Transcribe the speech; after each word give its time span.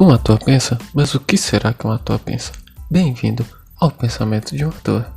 Um 0.00 0.12
ator 0.12 0.38
pensa, 0.38 0.78
mas 0.94 1.12
o 1.16 1.18
que 1.18 1.36
será 1.36 1.74
que 1.74 1.84
um 1.84 1.90
ator 1.90 2.20
pensa? 2.20 2.52
Bem-vindo 2.88 3.44
ao 3.80 3.90
pensamento 3.90 4.56
de 4.56 4.64
um 4.64 4.68
ator. 4.68 5.12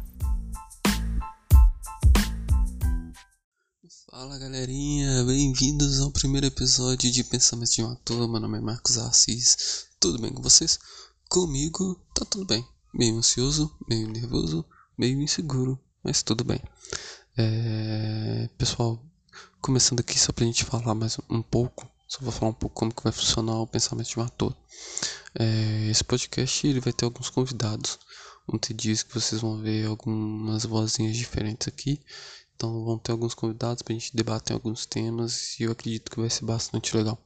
Fala 4.10 4.40
galerinha, 4.40 5.24
bem-vindos 5.24 6.00
ao 6.00 6.10
primeiro 6.10 6.48
episódio 6.48 7.12
de 7.12 7.24
Pensamento 7.24 7.70
de 7.74 7.84
um 7.84 7.92
Ator. 7.92 8.28
Meu 8.28 8.40
nome 8.40 8.58
é 8.58 8.62
Marcos 8.62 8.98
Assis, 8.98 9.86
tudo 10.00 10.20
bem 10.20 10.34
com 10.34 10.42
vocês? 10.42 10.80
Comigo 11.30 12.04
tá 12.16 12.26
tudo 12.26 12.46
bem, 12.46 12.66
meio 12.92 13.16
ansioso, 13.20 13.72
meio 13.88 14.08
nervoso, 14.08 14.66
meio 14.98 15.22
inseguro, 15.22 15.80
mas 16.04 16.24
tudo 16.24 16.44
bem. 16.44 16.60
É... 17.38 18.50
Pessoal, 18.58 19.00
começando 19.62 20.00
aqui 20.00 20.18
só 20.18 20.32
pra 20.32 20.44
gente 20.44 20.66
falar 20.66 20.96
mais 20.96 21.20
um 21.30 21.44
pouco 21.44 21.91
só 22.12 22.20
vou 22.20 22.32
falar 22.34 22.52
um 22.52 22.54
pouco 22.54 22.76
como 22.76 22.94
que 22.94 23.04
vai 23.04 23.14
funcionar 23.14 23.62
o 23.62 23.66
pensamento 23.66 24.10
de 24.10 24.20
um 24.20 24.24
ator. 24.24 24.54
É, 25.34 25.88
esse 25.90 26.04
podcast 26.04 26.68
ele 26.68 26.82
vai 26.82 26.92
ter 26.92 27.06
alguns 27.06 27.30
convidados. 27.30 27.98
Ter 28.60 28.74
dias 28.74 29.02
que 29.02 29.14
vocês 29.14 29.40
vão 29.40 29.62
ver 29.62 29.88
algumas 29.88 30.66
vozinhas 30.66 31.16
diferentes 31.16 31.70
aqui. 31.70 32.02
Então 32.54 32.84
vão 32.84 32.98
ter 32.98 33.14
alguns 33.14 33.34
convidados 33.34 33.82
para 33.82 33.94
a 33.94 33.98
gente 33.98 34.14
debater 34.14 34.54
alguns 34.54 34.86
temas 34.86 35.58
e 35.58 35.64
eu 35.64 35.72
acredito 35.72 36.12
que 36.12 36.20
vai 36.20 36.30
ser 36.30 36.44
bastante 36.44 36.98
legal. 36.98 37.18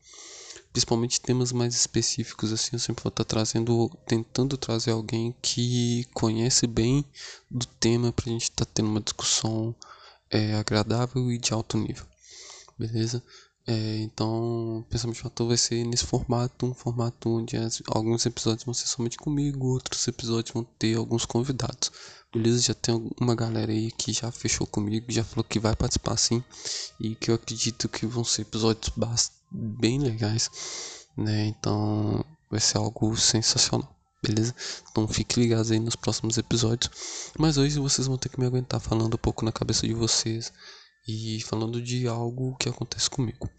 Principalmente 0.71 1.19
temas 1.19 1.51
mais 1.51 1.73
específicos 1.73 2.53
assim, 2.53 2.71
eu 2.73 2.79
sempre 2.79 3.01
vou 3.01 3.09
estar 3.09 3.23
trazendo, 3.23 3.89
tentando 4.05 4.55
trazer 4.55 4.91
alguém 4.91 5.35
que 5.41 6.05
conhece 6.13 6.67
bem 6.67 7.03
do 7.49 7.65
tema 7.65 8.13
para 8.13 8.25
a 8.29 8.33
gente 8.33 8.43
estar 8.43 8.65
tá 8.65 8.71
tendo 8.71 8.89
uma 8.89 9.01
discussão 9.01 9.75
é, 10.29 10.53
agradável 10.53 11.31
e 11.31 11.39
de 11.39 11.53
alto 11.53 11.75
nível. 11.75 12.05
Beleza? 12.77 13.23
É, 13.67 13.97
então, 14.01 14.85
pensamento 14.89 15.15
de 15.15 15.23
fator 15.23 15.47
vai 15.47 15.57
ser 15.57 15.83
nesse 15.85 16.05
formato, 16.05 16.67
um 16.67 16.73
formato 16.73 17.29
onde 17.29 17.57
as, 17.57 17.81
alguns 17.87 18.23
episódios 18.25 18.63
vão 18.63 18.75
ser 18.75 18.85
somente 18.87 19.17
comigo, 19.17 19.67
outros 19.67 20.07
episódios 20.07 20.53
vão 20.53 20.63
ter 20.77 20.95
alguns 20.95 21.25
convidados. 21.25 21.91
Beleza? 22.31 22.61
Já 22.61 22.73
tem 22.75 23.09
uma 23.19 23.33
galera 23.33 23.71
aí 23.71 23.91
que 23.91 24.13
já 24.13 24.31
fechou 24.31 24.67
comigo, 24.67 25.11
já 25.11 25.23
falou 25.23 25.43
que 25.43 25.59
vai 25.59 25.75
participar 25.75 26.15
sim, 26.17 26.43
e 26.99 27.15
que 27.15 27.31
eu 27.31 27.35
acredito 27.35 27.89
que 27.89 28.05
vão 28.05 28.23
ser 28.23 28.43
episódios 28.43 28.91
bem 29.51 29.99
legais, 29.99 30.51
né? 31.17 31.47
Então, 31.47 32.23
vai 32.51 32.59
ser 32.59 32.77
algo 32.77 33.17
sensacional. 33.17 33.95
Beleza? 34.21 34.55
Então 34.89 35.07
fique 35.07 35.39
ligados 35.39 35.71
aí 35.71 35.79
nos 35.79 35.95
próximos 35.95 36.37
episódios. 36.37 36.91
Mas 37.37 37.57
hoje 37.57 37.79
vocês 37.79 38.07
vão 38.07 38.17
ter 38.17 38.29
que 38.29 38.39
me 38.39 38.45
aguentar 38.45 38.79
falando 38.79 39.13
um 39.13 39.17
pouco 39.17 39.45
na 39.45 39.51
cabeça 39.51 39.85
de 39.87 39.93
vocês 39.93 40.51
e 41.07 41.41
falando 41.41 41.81
de 41.81 42.07
algo 42.07 42.55
que 42.57 42.69
acontece 42.69 43.09
comigo. 43.09 43.49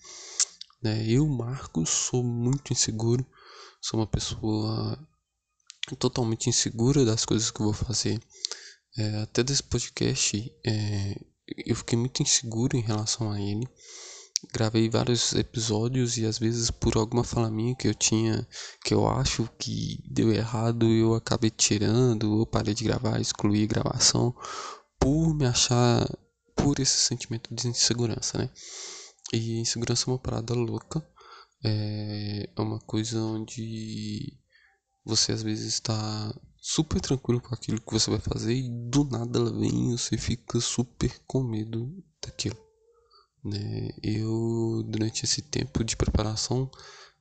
Né? 0.82 1.04
Eu, 1.08 1.26
Marcos, 1.26 1.90
sou 1.90 2.22
muito 2.22 2.72
inseguro, 2.72 3.24
sou 3.80 4.00
uma 4.00 4.06
pessoa 4.06 4.98
totalmente 5.98 6.48
insegura 6.48 7.04
das 7.04 7.24
coisas 7.24 7.50
que 7.50 7.62
vou 7.62 7.72
fazer. 7.72 8.20
É, 8.98 9.22
até 9.22 9.42
desse 9.42 9.62
podcast, 9.62 10.52
é, 10.66 11.20
eu 11.64 11.76
fiquei 11.76 11.98
muito 11.98 12.22
inseguro 12.22 12.76
em 12.76 12.82
relação 12.82 13.30
a 13.30 13.40
ele. 13.40 13.68
Gravei 14.52 14.88
vários 14.88 15.32
episódios 15.32 16.18
e 16.18 16.26
às 16.26 16.38
vezes 16.38 16.70
por 16.70 16.96
alguma 16.96 17.24
fala 17.24 17.50
minha 17.50 17.74
que 17.74 17.88
eu 17.88 17.94
tinha, 17.94 18.46
que 18.84 18.92
eu 18.92 19.08
acho 19.08 19.48
que 19.58 20.02
deu 20.10 20.32
errado, 20.32 20.86
eu 20.86 21.14
acabei 21.14 21.50
tirando, 21.50 22.32
ou 22.32 22.46
parei 22.46 22.74
de 22.74 22.84
gravar, 22.84 23.20
excluí 23.20 23.66
gravação, 23.66 24.34
por 24.98 25.34
me 25.34 25.46
achar 25.46 26.06
por 26.56 26.80
esse 26.80 26.98
sentimento 26.98 27.54
de 27.54 27.68
insegurança, 27.68 28.38
né? 28.38 28.50
E 29.32 29.60
insegurança 29.60 30.08
é 30.08 30.12
uma 30.12 30.18
parada 30.18 30.54
louca, 30.54 31.06
é, 31.64 32.50
é 32.56 32.60
uma 32.60 32.80
coisa 32.80 33.20
onde 33.20 34.36
você 35.04 35.32
às 35.32 35.42
vezes 35.42 35.74
está 35.74 36.34
super 36.60 37.00
tranquilo 37.00 37.40
com 37.40 37.54
aquilo 37.54 37.80
que 37.80 37.92
você 37.92 38.10
vai 38.10 38.18
fazer 38.18 38.54
e 38.54 38.68
do 38.90 39.04
nada 39.04 39.38
ela 39.38 39.52
vem 39.56 39.92
e 39.92 39.98
você 39.98 40.18
fica 40.18 40.60
super 40.60 41.16
com 41.26 41.44
medo 41.44 42.02
daquilo. 42.20 42.56
Né? 43.44 43.90
Eu, 44.02 44.82
durante 44.88 45.24
esse 45.24 45.42
tempo 45.42 45.84
de 45.84 45.96
preparação 45.96 46.68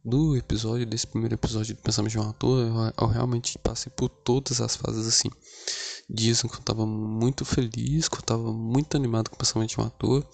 do 0.05 0.37
episódio, 0.37 0.85
desse 0.85 1.07
primeiro 1.07 1.33
episódio 1.33 1.75
do 1.75 1.81
Pensamento 1.81 2.11
de 2.11 2.19
um 2.19 2.29
Ator, 2.29 2.59
eu, 2.59 2.93
eu 3.01 3.07
realmente 3.07 3.57
passei 3.57 3.91
por 3.95 4.07
todas 4.07 4.61
as 4.61 4.75
fases 4.75 5.07
assim 5.07 5.29
dias 6.09 6.41
que 6.41 6.47
eu 6.47 6.61
tava 6.61 6.85
muito 6.85 7.43
feliz, 7.43 8.07
que 8.07 8.17
eu 8.17 8.21
tava 8.21 8.53
muito 8.53 8.95
animado 8.95 9.29
com 9.29 9.35
o 9.35 9.39
pensamento 9.39 9.69
de 9.69 9.81
um 9.81 9.83
ator. 9.83 10.27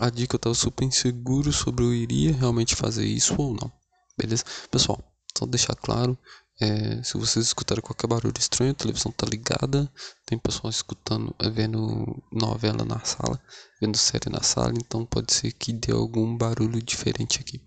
A 0.00 0.08
dia 0.08 0.26
que 0.26 0.34
eu 0.34 0.38
tava 0.38 0.54
super 0.54 0.84
inseguro 0.84 1.52
sobre 1.52 1.84
eu 1.84 1.94
iria 1.94 2.32
realmente 2.32 2.74
fazer 2.74 3.04
isso 3.04 3.34
ou 3.38 3.52
não. 3.52 3.70
Beleza? 4.16 4.44
Pessoal, 4.70 5.02
só 5.36 5.46
deixar 5.46 5.74
claro, 5.74 6.16
é, 6.60 7.02
se 7.02 7.16
vocês 7.18 7.46
escutarem 7.46 7.82
qualquer 7.82 8.06
barulho 8.06 8.34
estranho, 8.38 8.72
a 8.72 8.74
televisão 8.74 9.12
tá 9.12 9.26
ligada, 9.26 9.92
tem 10.24 10.38
pessoal 10.38 10.70
escutando, 10.70 11.34
é, 11.38 11.50
vendo 11.50 12.22
novela 12.30 12.84
na 12.84 13.00
sala, 13.00 13.40
vendo 13.80 13.96
série 13.96 14.30
na 14.30 14.42
sala, 14.42 14.72
então 14.76 15.04
pode 15.04 15.32
ser 15.32 15.52
que 15.52 15.72
dê 15.72 15.92
algum 15.92 16.36
barulho 16.36 16.80
diferente 16.82 17.40
aqui. 17.40 17.60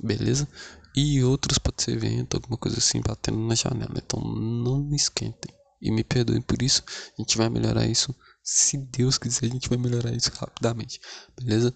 Beleza? 0.00 0.48
E 0.94 1.22
outros 1.24 1.58
pode 1.58 1.82
ser 1.82 1.98
vento, 1.98 2.36
alguma 2.36 2.56
coisa 2.56 2.78
assim 2.78 3.00
batendo 3.00 3.38
na 3.38 3.54
janela. 3.54 3.94
Então 3.96 4.20
não 4.20 4.94
esquentem 4.94 5.52
e 5.80 5.90
me 5.90 6.04
perdoem 6.04 6.40
por 6.40 6.62
isso. 6.62 6.82
A 7.18 7.22
gente 7.22 7.36
vai 7.36 7.48
melhorar 7.48 7.86
isso. 7.86 8.14
Se 8.42 8.76
Deus 8.76 9.18
quiser, 9.18 9.46
a 9.46 9.50
gente 9.50 9.68
vai 9.68 9.78
melhorar 9.78 10.12
isso 10.12 10.30
rapidamente. 10.34 11.00
Beleza? 11.36 11.74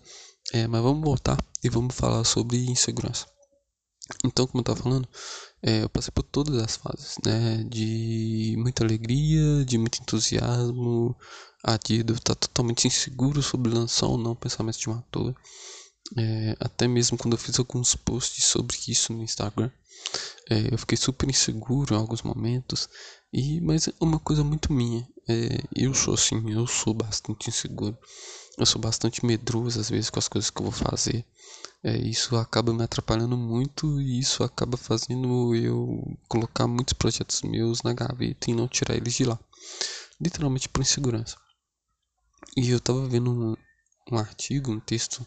É, 0.53 0.67
mas 0.67 0.83
vamos 0.83 1.03
voltar 1.03 1.37
e 1.63 1.69
vamos 1.69 1.95
falar 1.95 2.25
sobre 2.25 2.65
insegurança. 2.67 3.27
Então, 4.25 4.47
como 4.47 4.61
eu 4.61 4.63
estava 4.63 4.81
falando, 4.81 5.09
é, 5.61 5.83
eu 5.83 5.89
passei 5.89 6.13
por 6.13 6.23
todas 6.23 6.63
as 6.63 6.77
fases, 6.77 7.17
né? 7.25 7.65
De 7.65 8.55
muita 8.57 8.85
alegria, 8.85 9.65
de 9.65 9.77
muito 9.77 10.01
entusiasmo, 10.01 11.17
a 11.65 11.77
de 11.77 12.01
estar 12.13 12.37
totalmente 12.37 12.87
inseguro 12.87 13.43
sobre 13.43 13.73
lançar 13.73 14.07
ou 14.07 14.17
não 14.17 14.37
pensamentos 14.37 14.79
de 14.79 14.89
um 14.89 14.95
ator. 14.95 15.35
É, 16.17 16.57
até 16.61 16.87
mesmo 16.87 17.19
quando 17.19 17.35
eu 17.35 17.39
fiz 17.39 17.59
alguns 17.59 17.95
posts 17.97 18.45
sobre 18.45 18.77
isso 18.89 19.13
no 19.13 19.23
Instagram, 19.23 19.71
é, 20.49 20.73
eu 20.73 20.79
fiquei 20.79 20.97
super 20.97 21.29
inseguro 21.29 21.95
em 21.95 21.99
alguns 21.99 22.23
momentos. 22.23 22.89
E, 23.33 23.61
mas 23.61 23.89
é 23.89 23.93
uma 24.01 24.19
coisa 24.19 24.45
muito 24.45 24.73
minha. 24.73 25.07
É, 25.29 25.59
eu 25.75 25.93
sou 25.95 26.15
assim, 26.15 26.53
eu 26.53 26.67
sou 26.67 26.95
bastante 26.95 27.49
inseguro. 27.49 27.99
Eu 28.57 28.65
sou 28.65 28.81
bastante 28.81 29.25
medroso 29.27 29.81
às 29.81 29.91
vezes 29.91 30.09
com 30.09 30.19
as 30.19 30.29
coisas 30.29 30.51
que 30.51 30.61
eu 30.61 30.71
vou 30.71 30.73
fazer. 30.73 31.25
É, 31.83 31.97
isso 31.99 32.37
acaba 32.37 32.73
me 32.73 32.83
atrapalhando 32.83 33.37
muito 33.37 34.01
e 34.01 34.19
isso 34.19 34.43
acaba 34.43 34.77
fazendo 34.77 35.55
eu 35.55 36.19
colocar 36.29 36.67
muitos 36.67 36.95
projetos 36.95 37.43
meus 37.43 37.83
na 37.83 37.93
gaveta 37.93 38.51
e 38.51 38.55
não 38.55 38.67
tirar 38.67 38.97
eles 38.97 39.15
de 39.15 39.25
lá. 39.25 39.39
Literalmente 40.21 40.69
por 40.69 40.81
insegurança. 40.81 41.37
E 42.57 42.71
eu 42.71 42.81
tava 42.81 43.07
vendo 43.07 43.31
um, 43.31 43.57
um 44.11 44.19
artigo, 44.19 44.73
um 44.73 44.81
texto 44.81 45.27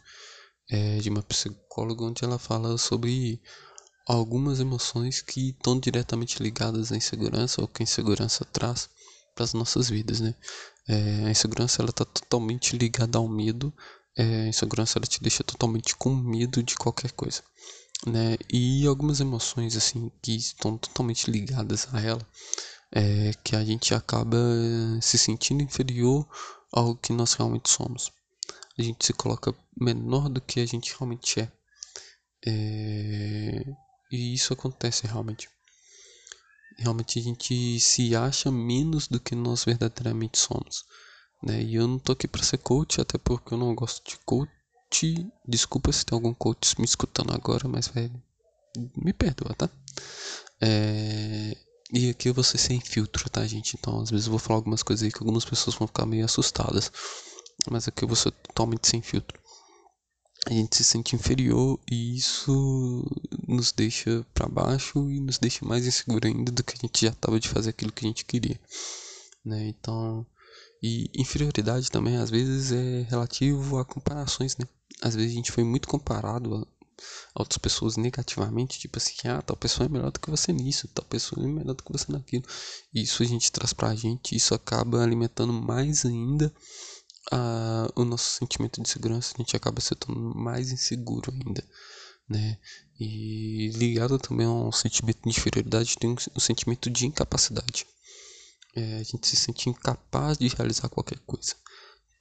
é, 0.69 0.97
de 0.97 1.09
uma 1.09 1.23
psicóloga 1.23 2.03
onde 2.03 2.23
ela 2.23 2.37
fala 2.37 2.77
sobre 2.77 3.41
algumas 4.07 4.59
emoções 4.59 5.21
que 5.21 5.49
estão 5.49 5.79
diretamente 5.79 6.41
ligadas 6.41 6.91
à 6.91 6.97
insegurança 6.97 7.61
ou 7.61 7.67
que 7.67 7.83
a 7.83 7.85
insegurança 7.85 8.45
traz 8.45 8.89
para 9.35 9.43
as 9.43 9.53
nossas 9.53 9.89
vidas, 9.89 10.19
né? 10.19 10.35
É, 10.87 11.27
a 11.27 11.31
insegurança 11.31 11.81
ela 11.81 11.91
está 11.91 12.03
totalmente 12.03 12.75
ligada 12.75 13.17
ao 13.17 13.27
medo. 13.27 13.73
É, 14.17 14.45
a 14.45 14.47
insegurança 14.47 14.97
ela 14.97 15.05
te 15.05 15.21
deixa 15.21 15.43
totalmente 15.43 15.95
com 15.95 16.13
medo 16.13 16.61
de 16.63 16.75
qualquer 16.75 17.11
coisa, 17.11 17.43
né? 18.05 18.35
E 18.51 18.85
algumas 18.87 19.19
emoções 19.19 19.75
assim 19.77 20.11
que 20.21 20.35
estão 20.35 20.77
totalmente 20.77 21.29
ligadas 21.29 21.87
a 21.93 22.01
ela, 22.01 22.27
é, 22.91 23.31
que 23.43 23.55
a 23.55 23.63
gente 23.63 23.93
acaba 23.93 24.37
se 25.01 25.17
sentindo 25.17 25.63
inferior 25.63 26.27
ao 26.71 26.95
que 26.95 27.13
nós 27.13 27.33
realmente 27.33 27.69
somos. 27.69 28.11
A 28.79 28.81
gente 28.81 29.05
se 29.05 29.11
coloca 29.11 29.53
menor 29.77 30.29
do 30.29 30.39
que 30.39 30.61
a 30.61 30.65
gente 30.65 30.95
realmente 30.97 31.41
é. 31.41 31.51
é 32.47 33.65
e 34.09 34.33
isso 34.33 34.53
acontece 34.53 35.05
realmente. 35.05 35.49
Realmente 36.77 37.19
a 37.19 37.21
gente 37.21 37.79
se 37.81 38.15
acha 38.15 38.49
menos 38.49 39.07
do 39.07 39.19
que 39.19 39.35
nós 39.35 39.65
verdadeiramente 39.65 40.39
somos. 40.39 40.85
Né? 41.43 41.61
E 41.61 41.75
eu 41.75 41.87
não 41.87 41.99
tô 41.99 42.13
aqui 42.13 42.27
para 42.27 42.41
ser 42.41 42.57
coach, 42.59 43.01
até 43.01 43.17
porque 43.17 43.53
eu 43.53 43.57
não 43.57 43.75
gosto 43.75 44.01
de 44.09 44.17
coach. 44.19 44.49
Desculpa 45.45 45.91
se 45.91 46.05
tem 46.05 46.15
algum 46.15 46.33
coach 46.33 46.79
me 46.79 46.85
escutando 46.85 47.33
agora, 47.33 47.67
mas 47.67 47.87
velho, 47.89 48.23
me 48.95 49.11
perdoa, 49.11 49.53
tá? 49.55 49.69
É... 50.61 51.57
E 51.91 52.11
aqui 52.11 52.29
eu 52.29 52.33
vou 52.33 52.43
ser 52.43 52.57
sem 52.57 52.79
filtro, 52.79 53.29
tá, 53.29 53.45
gente? 53.45 53.75
Então 53.77 53.99
às 53.99 54.09
vezes 54.09 54.27
eu 54.27 54.31
vou 54.31 54.39
falar 54.39 54.57
algumas 54.59 54.83
coisas 54.83 55.03
aí 55.03 55.11
que 55.11 55.19
algumas 55.19 55.43
pessoas 55.43 55.75
vão 55.75 55.87
ficar 55.87 56.05
meio 56.05 56.23
assustadas. 56.23 56.91
Mas 57.71 57.87
aqui 57.87 58.03
eu 58.03 58.07
vou 58.07 58.15
ser 58.15 58.31
totalmente 58.31 58.87
sem 58.87 59.01
filtro 59.01 59.39
a 60.45 60.53
gente 60.53 60.75
se 60.75 60.83
sente 60.83 61.15
inferior 61.15 61.79
e 61.89 62.15
isso 62.15 63.05
nos 63.47 63.71
deixa 63.71 64.25
para 64.33 64.47
baixo 64.47 65.09
e 65.09 65.19
nos 65.19 65.37
deixa 65.37 65.65
mais 65.65 65.85
inseguro 65.85 66.27
ainda 66.27 66.51
do 66.51 66.63
que 66.63 66.73
a 66.73 66.81
gente 66.81 67.05
já 67.05 67.11
estava 67.11 67.39
de 67.39 67.49
fazer 67.49 67.71
aquilo 67.71 67.91
que 67.91 68.05
a 68.05 68.07
gente 68.07 68.25
queria, 68.25 68.59
né? 69.43 69.67
Então, 69.67 70.25
e 70.81 71.09
inferioridade 71.13 71.91
também 71.91 72.17
às 72.17 72.29
vezes 72.29 72.71
é 72.71 73.01
relativo 73.09 73.77
a 73.77 73.85
comparações, 73.85 74.55
né? 74.57 74.65
Às 75.01 75.15
vezes 75.15 75.31
a 75.31 75.35
gente 75.35 75.51
foi 75.51 75.63
muito 75.63 75.87
comparado 75.87 76.67
outras 77.35 77.57
pessoas 77.57 77.95
negativamente, 77.95 78.79
tipo 78.79 78.97
assim, 78.97 79.15
ah, 79.25 79.41
tal 79.41 79.55
pessoa 79.55 79.85
é 79.85 79.89
melhor 79.89 80.11
do 80.11 80.19
que 80.19 80.29
você 80.29 80.51
nisso, 80.51 80.87
tal 80.89 81.05
pessoa 81.05 81.45
é 81.45 81.47
melhor 81.47 81.73
do 81.73 81.83
que 81.83 81.91
você 81.91 82.11
naquilo. 82.11 82.43
Isso 82.93 83.23
a 83.23 83.25
gente 83.25 83.51
traz 83.51 83.71
pra 83.71 83.95
gente, 83.95 84.35
isso 84.35 84.53
acaba 84.53 85.01
alimentando 85.03 85.53
mais 85.53 86.05
ainda 86.05 86.53
a, 87.31 87.87
o 87.95 88.03
nosso 88.03 88.31
sentimento 88.37 88.81
de 88.81 88.89
segurança, 88.89 89.33
a 89.35 89.37
gente 89.37 89.55
acaba 89.55 89.81
se 89.81 89.95
tornando 89.95 90.35
mais 90.35 90.71
inseguro 90.71 91.31
ainda, 91.31 91.63
né? 92.27 92.57
E 92.99 93.69
ligado 93.75 94.17
também 94.19 94.45
ao 94.45 94.71
sentimento 94.71 95.21
de 95.23 95.29
inferioridade, 95.29 95.97
tem 95.97 96.09
um, 96.09 96.15
um 96.35 96.39
sentimento 96.39 96.89
de 96.89 97.05
incapacidade. 97.05 97.85
É, 98.75 98.99
a 98.99 99.03
gente 99.03 99.27
se 99.27 99.35
sente 99.35 99.69
incapaz 99.69 100.37
de 100.37 100.47
realizar 100.47 100.89
qualquer 100.89 101.19
coisa, 101.19 101.55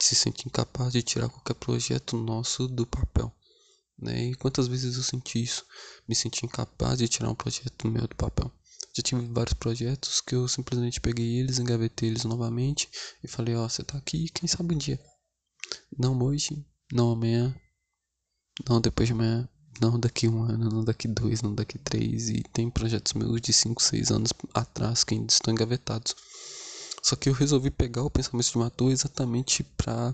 se 0.00 0.14
sente 0.14 0.46
incapaz 0.46 0.92
de 0.92 1.02
tirar 1.02 1.28
qualquer 1.28 1.54
projeto 1.54 2.16
nosso 2.16 2.68
do 2.68 2.86
papel. 2.86 3.34
Né? 3.98 4.26
E 4.26 4.34
quantas 4.36 4.68
vezes 4.68 4.96
eu 4.96 5.02
senti 5.02 5.42
isso? 5.42 5.64
Me 6.08 6.14
senti 6.14 6.46
incapaz 6.46 6.98
de 6.98 7.08
tirar 7.08 7.30
um 7.30 7.34
projeto 7.34 7.88
meu 7.88 8.06
do 8.06 8.14
papel. 8.14 8.52
Já 8.98 9.02
tive 9.02 9.28
vários 9.28 9.54
projetos 9.54 10.20
que 10.20 10.34
eu 10.34 10.48
simplesmente 10.48 11.00
peguei 11.00 11.38
eles, 11.38 11.60
engavetei 11.60 12.08
eles 12.08 12.24
novamente 12.24 12.88
e 13.22 13.28
falei: 13.28 13.54
Ó, 13.54 13.64
oh, 13.64 13.68
você 13.68 13.84
tá 13.84 13.96
aqui, 13.96 14.28
quem 14.34 14.48
sabe 14.48 14.74
um 14.74 14.78
dia. 14.78 14.98
Não 15.96 16.20
hoje, 16.20 16.66
não 16.92 17.12
amanhã, 17.12 17.54
não 18.68 18.80
depois 18.80 19.06
de 19.06 19.12
amanhã, 19.12 19.48
não 19.80 20.00
daqui 20.00 20.26
um 20.26 20.42
ano, 20.42 20.68
não 20.68 20.84
daqui 20.84 21.06
dois, 21.06 21.42
não 21.42 21.54
daqui 21.54 21.78
três. 21.78 22.28
E 22.28 22.42
tem 22.52 22.68
projetos 22.68 23.12
meus 23.12 23.40
de 23.40 23.52
5, 23.52 23.80
6 23.80 24.10
anos 24.10 24.32
atrás 24.52 25.04
que 25.04 25.14
ainda 25.14 25.32
estão 25.32 25.54
engavetados. 25.54 26.16
Só 27.00 27.14
que 27.14 27.28
eu 27.28 27.32
resolvi 27.32 27.70
pegar 27.70 28.02
o 28.02 28.10
pensamento 28.10 28.50
de 28.50 28.56
uma 28.56 28.66
ator 28.66 28.90
exatamente 28.90 29.62
para 29.62 30.12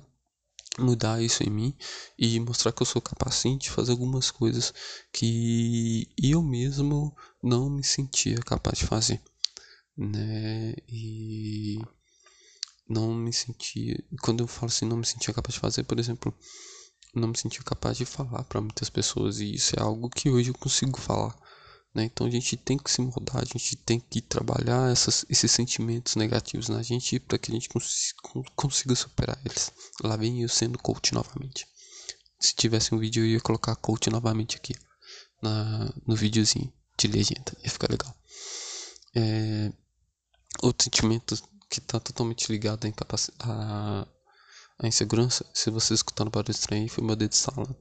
mudar 0.78 1.22
isso 1.22 1.42
em 1.42 1.50
mim 1.50 1.76
e 2.18 2.38
mostrar 2.40 2.72
que 2.72 2.82
eu 2.82 2.86
sou 2.86 3.00
capaz 3.00 3.42
de 3.58 3.70
fazer 3.70 3.92
algumas 3.92 4.30
coisas 4.30 4.72
que 5.12 6.08
eu 6.20 6.42
mesmo 6.42 7.14
não 7.42 7.70
me 7.70 7.84
sentia 7.84 8.38
capaz 8.38 8.78
de 8.78 8.86
fazer, 8.86 9.20
né? 9.96 10.74
E 10.88 11.78
não 12.88 13.14
me 13.14 13.32
sentia, 13.32 14.02
quando 14.22 14.42
eu 14.42 14.46
falo 14.46 14.66
assim, 14.66 14.84
não 14.84 14.96
me 14.96 15.06
sentia 15.06 15.32
capaz 15.32 15.54
de 15.54 15.60
fazer, 15.60 15.84
por 15.84 15.98
exemplo, 15.98 16.34
não 17.14 17.28
me 17.28 17.38
sentia 17.38 17.62
capaz 17.62 17.96
de 17.96 18.04
falar 18.04 18.44
para 18.44 18.60
muitas 18.60 18.90
pessoas 18.90 19.40
e 19.40 19.54
isso 19.54 19.74
é 19.78 19.82
algo 19.82 20.10
que 20.10 20.30
hoje 20.30 20.50
eu 20.50 20.54
consigo 20.54 20.98
falar. 20.98 21.34
Né? 21.94 22.04
Então 22.04 22.26
a 22.26 22.30
gente 22.30 22.56
tem 22.56 22.76
que 22.76 22.90
se 22.90 23.00
mudar, 23.00 23.38
a 23.38 23.44
gente 23.44 23.76
tem 23.76 24.00
que 24.00 24.20
trabalhar 24.20 24.90
essas, 24.90 25.24
esses 25.30 25.50
sentimentos 25.50 26.16
negativos 26.16 26.68
na 26.68 26.82
gente 26.82 27.20
para 27.20 27.38
que 27.38 27.52
a 27.52 27.54
gente 27.54 27.68
cons 27.68 28.12
consiga 28.56 28.96
superar 28.96 29.38
eles. 29.44 29.70
Lá 30.02 30.16
vem 30.16 30.42
eu 30.42 30.48
sendo 30.48 30.78
coach 30.78 31.14
novamente. 31.14 31.66
Se 32.40 32.54
tivesse 32.54 32.94
um 32.94 32.98
vídeo 32.98 33.22
eu 33.22 33.28
ia 33.28 33.40
colocar 33.40 33.76
coach 33.76 34.10
novamente 34.10 34.56
aqui 34.56 34.74
na, 35.40 35.92
no 36.06 36.16
videozinho 36.16 36.72
de 36.98 37.06
legenda, 37.06 37.56
ia 37.62 37.70
ficar 37.70 37.90
legal. 37.90 38.12
É, 39.14 39.72
outro 40.62 40.84
sentimento 40.84 41.40
que 41.70 41.78
está 41.78 42.00
totalmente 42.00 42.50
ligado 42.50 42.92
à, 43.40 44.06
insegurança, 44.82 45.46
se 45.54 45.70
você 45.70 45.94
escutar 45.94 46.24
no 46.24 46.30
barulho 46.30 46.50
estranho, 46.50 46.88
foi 46.88 47.04
meu 47.04 47.14
dedo 47.14 47.30
de 47.30 47.36
sala. 47.36 47.76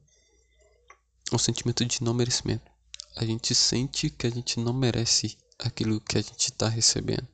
O 1.32 1.40
sentimento 1.40 1.84
de 1.84 2.04
não 2.04 2.14
merecimento 2.14 2.73
a 3.16 3.26
gente 3.26 3.54
sente 3.54 4.10
que 4.10 4.28
a 4.28 4.30
gente 4.30 4.60
não 4.60 4.74
merece 4.74 5.38
aquilo 5.60 6.02
que 6.02 6.18
a 6.18 6.22
gente 6.22 6.52
está 6.52 6.68
recebendo. 6.68 7.28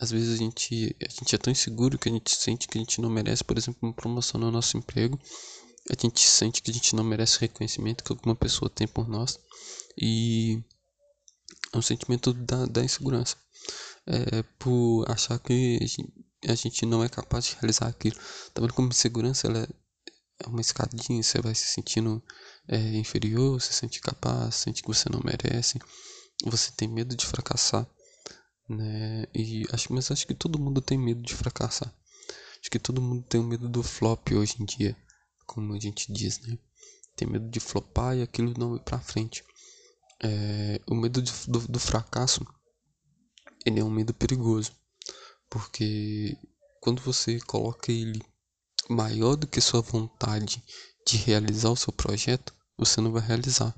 Às 0.00 0.10
vezes 0.10 0.34
a 0.34 0.36
gente, 0.36 0.96
a 1.04 1.10
gente 1.10 1.34
é 1.34 1.38
tão 1.38 1.50
inseguro 1.50 1.98
que 1.98 2.08
a 2.08 2.12
gente 2.12 2.30
sente 2.34 2.68
que 2.68 2.78
a 2.78 2.80
gente 2.80 3.00
não 3.00 3.10
merece, 3.10 3.42
por 3.42 3.58
exemplo, 3.58 3.80
uma 3.82 3.92
promoção 3.92 4.40
no 4.40 4.50
nosso 4.50 4.76
emprego. 4.76 5.18
A 5.90 6.00
gente 6.00 6.20
sente 6.20 6.62
que 6.62 6.70
a 6.70 6.74
gente 6.74 6.94
não 6.94 7.02
merece 7.02 7.40
reconhecimento 7.40 8.04
que 8.04 8.12
alguma 8.12 8.36
pessoa 8.36 8.70
tem 8.70 8.86
por 8.86 9.08
nós. 9.08 9.38
E 10.00 10.62
é 11.72 11.78
um 11.78 11.82
sentimento 11.82 12.32
da, 12.32 12.66
da 12.66 12.84
insegurança. 12.84 13.36
É, 14.06 14.42
por 14.58 15.04
achar 15.10 15.38
que 15.38 15.78
a 15.82 15.86
gente, 15.86 16.14
a 16.46 16.54
gente 16.54 16.86
não 16.86 17.02
é 17.02 17.08
capaz 17.08 17.46
de 17.46 17.56
realizar 17.60 17.88
aquilo. 17.88 18.16
Tá 18.54 18.60
vendo 18.60 18.74
como 18.74 18.88
insegurança 18.88 19.48
ela 19.48 19.68
é 20.38 20.46
uma 20.46 20.60
escadinha, 20.60 21.22
você 21.22 21.40
vai 21.40 21.54
se 21.54 21.66
sentindo 21.66 22.22
é, 22.68 22.78
inferior, 22.96 23.60
se 23.60 23.72
sente 23.72 24.00
capaz, 24.00 24.54
sente 24.56 24.82
que 24.82 24.88
você 24.88 25.08
não 25.08 25.20
merece, 25.24 25.78
você 26.44 26.70
tem 26.72 26.86
medo 26.86 27.16
de 27.16 27.26
fracassar, 27.26 27.88
né? 28.68 29.26
E 29.34 29.64
acho, 29.72 29.92
mas 29.92 30.10
acho 30.10 30.26
que 30.26 30.34
todo 30.34 30.58
mundo 30.58 30.80
tem 30.82 30.98
medo 30.98 31.22
de 31.22 31.34
fracassar. 31.34 31.92
Acho 32.60 32.70
que 32.70 32.78
todo 32.78 33.00
mundo 33.00 33.22
tem 33.22 33.42
medo 33.42 33.68
do 33.68 33.82
flop 33.82 34.32
hoje 34.34 34.56
em 34.60 34.64
dia, 34.64 34.96
como 35.46 35.74
a 35.74 35.80
gente 35.80 36.12
diz, 36.12 36.40
né? 36.40 36.58
Tem 37.16 37.26
medo 37.26 37.48
de 37.48 37.58
flopar 37.58 38.16
e 38.16 38.22
aquilo 38.22 38.52
não 38.56 38.76
ir 38.76 38.80
pra 38.80 39.00
frente. 39.00 39.42
É, 40.22 40.80
o 40.86 40.94
medo 40.94 41.22
de, 41.22 41.32
do, 41.46 41.60
do 41.66 41.80
fracasso, 41.80 42.44
ele 43.64 43.80
é 43.80 43.84
um 43.84 43.90
medo 43.90 44.12
perigoso, 44.12 44.72
porque 45.48 46.36
quando 46.80 47.00
você 47.00 47.40
coloca 47.40 47.90
ele 47.90 48.20
maior 48.88 49.36
do 49.36 49.46
que 49.46 49.60
sua 49.60 49.80
vontade 49.80 50.62
de 51.06 51.16
realizar 51.18 51.70
o 51.70 51.76
seu 51.76 51.92
projeto, 51.92 52.54
você 52.78 53.00
não 53.00 53.12
vai 53.12 53.22
realizar. 53.22 53.74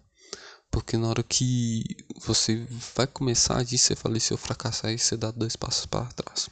Porque 0.71 0.97
na 0.97 1.09
hora 1.09 1.23
que 1.23 1.85
você 2.25 2.65
vai 2.95 3.07
começar 3.07 3.55
a 3.55 3.59
agir, 3.59 3.79
você 3.79 3.97
fala, 3.97 4.21
se 4.21 4.33
eu 4.33 4.37
fracassar, 4.37 4.91
aí 4.91 4.99
você 4.99 5.17
dá 5.17 5.31
dois 5.31 5.57
passos 5.57 5.87
para 5.87 6.05
trás. 6.07 6.49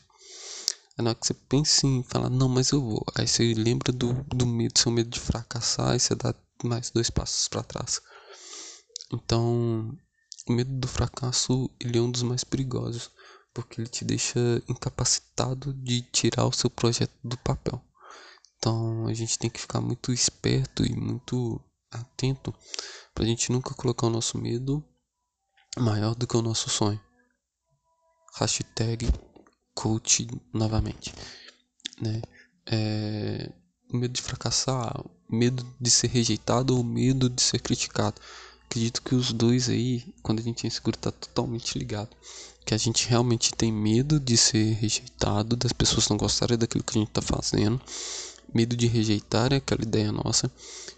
Aí 0.97 1.05
na 1.05 1.11
hora 1.11 1.19
que 1.19 1.27
você 1.27 1.35
pensa 1.35 1.87
em 1.87 2.03
falar, 2.03 2.29
não, 2.29 2.49
mas 2.49 2.71
eu 2.71 2.81
vou. 2.81 3.05
Aí 3.15 3.29
você 3.29 3.55
lembra 3.55 3.93
do, 3.93 4.13
do 4.25 4.45
medo, 4.45 4.77
seu 4.77 4.91
medo 4.91 5.11
de 5.11 5.21
fracassar, 5.21 5.95
e 5.95 6.01
você 6.01 6.15
dá 6.17 6.35
mais 6.65 6.91
dois 6.91 7.11
passos 7.11 7.47
para 7.47 7.63
trás. 7.63 8.01
Então, 9.13 9.97
o 10.49 10.53
medo 10.53 10.73
do 10.73 10.89
fracasso, 10.89 11.71
ele 11.79 11.99
é 11.99 12.01
um 12.01 12.11
dos 12.11 12.23
mais 12.23 12.43
perigosos. 12.43 13.11
Porque 13.55 13.81
ele 13.81 13.89
te 13.89 14.05
deixa 14.05 14.39
incapacitado 14.69 15.73
de 15.73 16.03
tirar 16.03 16.47
o 16.47 16.53
seu 16.53 16.69
projeto 16.69 17.15
do 17.25 17.37
papel. 17.39 17.83
Então, 18.59 19.07
a 19.07 19.15
gente 19.15 19.39
tem 19.39 19.49
que 19.49 19.61
ficar 19.61 19.81
muito 19.81 20.13
esperto 20.13 20.85
e 20.85 20.95
muito 20.95 21.61
atento 21.91 22.55
para 23.15 23.25
a 23.25 23.27
gente 23.27 23.51
nunca 23.51 23.75
colocar 23.75 24.07
o 24.07 24.11
nosso 24.11 24.39
medo 24.39 24.85
maior 25.77 26.15
do 26.15 26.27
que 26.27 26.37
o 26.37 26.43
nosso 26.43 26.69
sonho. 26.69 27.01
Hashtag 28.35 29.09
coach 29.75 30.27
novamente. 30.53 31.13
Né? 32.01 32.21
É, 32.67 33.51
medo 33.93 34.13
de 34.13 34.23
fracassar, 34.23 35.05
medo 35.29 35.67
de 35.81 35.91
ser 35.91 36.09
rejeitado 36.09 36.77
ou 36.77 36.85
medo 36.85 37.29
de 37.29 37.43
ser 37.43 37.61
criticado. 37.61 38.21
Acredito 38.67 39.03
que 39.03 39.15
os 39.15 39.33
dois 39.33 39.69
aí, 39.69 40.15
quando 40.23 40.41
a 40.41 40.43
gente 40.43 40.65
é 40.65 40.69
inseguro, 40.69 40.97
tá 40.97 41.11
totalmente 41.11 41.79
ligado. 41.79 42.15
Que 42.67 42.75
a 42.75 42.79
gente 42.79 43.09
realmente 43.09 43.55
tem 43.55 43.73
medo 43.73 44.21
de 44.21 44.37
ser 44.37 44.75
rejeitado, 44.75 45.57
das 45.57 45.73
pessoas 45.73 46.09
não 46.09 46.19
gostarem 46.19 46.59
daquilo 46.59 46.85
que 46.85 46.99
a 46.99 47.01
gente 47.01 47.11
tá 47.11 47.23
fazendo 47.23 47.81
medo 48.55 48.77
de 48.77 48.87
rejeitar 48.87 49.53
aquela 49.53 49.83
ideia 49.83 50.13
nossa. 50.13 50.51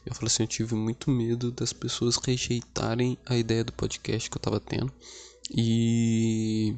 Eu 0.04 0.14
falei 0.14 0.28
assim, 0.28 0.44
eu 0.44 0.48
tive 0.48 0.74
muito 0.74 1.10
medo 1.10 1.50
das 1.50 1.72
pessoas 1.72 2.16
rejeitarem 2.16 3.18
a 3.26 3.36
ideia 3.36 3.64
do 3.64 3.72
podcast 3.72 4.30
que 4.30 4.36
eu 4.36 4.40
tava 4.40 4.60
tendo. 4.60 4.92
E 5.50 6.76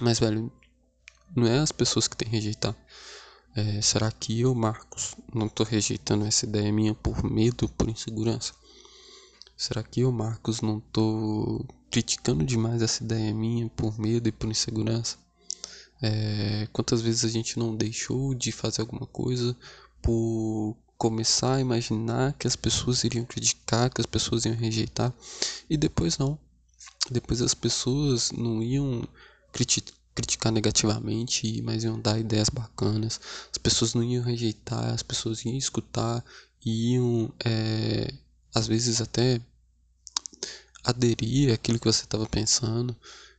mas 0.00 0.18
velho, 0.18 0.50
não 1.34 1.46
é 1.46 1.58
as 1.58 1.72
pessoas 1.72 2.08
que 2.08 2.16
tem 2.16 2.28
que 2.28 2.34
rejeitar. 2.34 2.74
É, 3.56 3.80
será 3.80 4.10
que 4.10 4.40
eu, 4.40 4.54
Marcos, 4.54 5.14
não 5.32 5.48
tô 5.48 5.62
rejeitando 5.62 6.24
essa 6.24 6.44
ideia 6.44 6.72
minha 6.72 6.94
por 6.94 7.22
medo, 7.22 7.68
por 7.68 7.88
insegurança? 7.88 8.52
Será 9.56 9.82
que 9.82 10.00
eu, 10.00 10.10
Marcos, 10.10 10.60
não 10.60 10.80
tô 10.80 11.64
criticando 11.90 12.44
demais 12.44 12.82
essa 12.82 13.04
ideia 13.04 13.32
minha 13.32 13.68
por 13.68 13.96
medo 13.98 14.28
e 14.28 14.32
por 14.32 14.50
insegurança? 14.50 15.16
É, 16.02 16.68
quantas 16.72 17.00
vezes 17.00 17.24
a 17.24 17.28
gente 17.28 17.58
não 17.58 17.74
deixou 17.74 18.34
de 18.34 18.52
fazer 18.52 18.82
alguma 18.82 19.06
coisa 19.06 19.56
por 20.02 20.76
começar 20.98 21.54
a 21.54 21.60
imaginar 21.60 22.32
que 22.34 22.46
as 22.46 22.56
pessoas 22.56 23.04
iriam 23.04 23.24
criticar, 23.24 23.90
que 23.90 24.00
as 24.00 24.06
pessoas 24.06 24.44
iam 24.44 24.54
rejeitar 24.54 25.12
e 25.68 25.76
depois 25.76 26.18
não. 26.18 26.38
Depois 27.10 27.42
as 27.42 27.54
pessoas 27.54 28.32
não 28.32 28.62
iam 28.62 29.06
criti 29.52 29.82
criticar 30.14 30.52
negativamente, 30.52 31.60
mas 31.62 31.82
iam 31.82 32.00
dar 32.00 32.18
ideias 32.18 32.48
bacanas. 32.48 33.20
As 33.50 33.58
pessoas 33.58 33.94
não 33.94 34.02
iam 34.02 34.22
rejeitar, 34.22 34.94
as 34.94 35.02
pessoas 35.02 35.44
iam 35.44 35.56
escutar, 35.56 36.24
iam 36.64 37.32
é, 37.44 38.14
às 38.54 38.68
vezes 38.68 39.00
até 39.00 39.40
aderir 40.84 41.52
àquilo 41.52 41.78
que 41.80 41.90
você 41.90 42.04
estava 42.04 42.26
pensando 42.26 42.96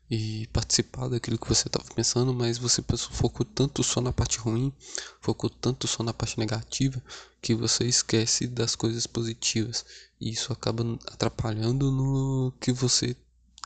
e 0.09 0.47
participar 0.53 1.07
daquilo 1.07 1.37
que 1.37 1.47
você 1.47 1.67
estava 1.67 1.85
pensando, 1.93 2.33
mas 2.33 2.57
você 2.57 2.83
focou 3.11 3.45
tanto 3.45 3.83
só 3.83 3.99
na 4.01 4.13
parte 4.13 4.37
ruim, 4.37 4.71
focou 5.19 5.49
tanto 5.49 5.87
só 5.87 6.03
na 6.03 6.13
parte 6.13 6.37
negativa, 6.37 7.01
que 7.41 7.55
você 7.55 7.85
esquece 7.85 8.47
das 8.47 8.75
coisas 8.75 9.07
positivas. 9.07 9.85
E 10.19 10.29
isso 10.31 10.53
acaba 10.53 10.83
atrapalhando 11.07 11.91
no 11.91 12.53
que 12.59 12.71
você 12.71 13.15